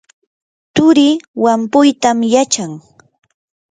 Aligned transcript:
turii 0.75 1.15
wampuytam 1.43 2.17
yachan. 2.33 2.71